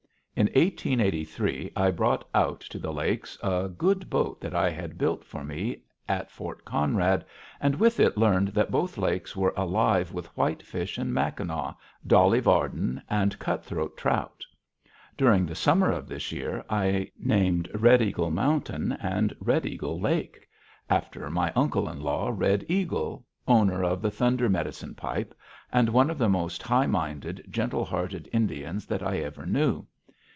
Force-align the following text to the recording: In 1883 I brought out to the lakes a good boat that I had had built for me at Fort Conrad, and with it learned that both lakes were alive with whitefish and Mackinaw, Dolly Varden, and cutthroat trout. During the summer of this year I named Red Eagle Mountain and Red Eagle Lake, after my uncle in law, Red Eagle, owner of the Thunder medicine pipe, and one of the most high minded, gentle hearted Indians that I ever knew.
In 0.33 0.47
1883 0.55 1.73
I 1.75 1.91
brought 1.91 2.27
out 2.33 2.61
to 2.61 2.79
the 2.79 2.91
lakes 2.93 3.37
a 3.43 3.67
good 3.67 4.09
boat 4.09 4.39
that 4.41 4.55
I 4.55 4.71
had 4.71 4.81
had 4.91 4.97
built 4.97 5.23
for 5.23 5.43
me 5.43 5.81
at 6.09 6.31
Fort 6.31 6.65
Conrad, 6.65 7.25
and 7.59 7.75
with 7.75 7.99
it 7.99 8.17
learned 8.17 8.47
that 8.55 8.71
both 8.71 8.97
lakes 8.97 9.35
were 9.35 9.53
alive 9.55 10.13
with 10.13 10.35
whitefish 10.37 10.97
and 10.97 11.13
Mackinaw, 11.13 11.75
Dolly 12.07 12.39
Varden, 12.39 13.03
and 13.07 13.37
cutthroat 13.37 13.97
trout. 13.97 14.43
During 15.15 15.45
the 15.45 15.53
summer 15.53 15.91
of 15.91 16.07
this 16.07 16.31
year 16.31 16.63
I 16.69 17.11
named 17.19 17.69
Red 17.75 18.01
Eagle 18.01 18.31
Mountain 18.31 18.93
and 18.93 19.35
Red 19.41 19.65
Eagle 19.65 19.99
Lake, 19.99 20.47
after 20.89 21.29
my 21.29 21.51
uncle 21.55 21.87
in 21.87 21.99
law, 22.01 22.31
Red 22.33 22.65
Eagle, 22.67 23.27
owner 23.47 23.83
of 23.83 24.01
the 24.01 24.09
Thunder 24.09 24.49
medicine 24.49 24.95
pipe, 24.95 25.35
and 25.71 25.89
one 25.89 26.09
of 26.09 26.17
the 26.17 26.29
most 26.29 26.63
high 26.63 26.87
minded, 26.87 27.45
gentle 27.49 27.85
hearted 27.85 28.27
Indians 28.33 28.87
that 28.87 29.03
I 29.03 29.17
ever 29.17 29.45
knew. 29.45 29.85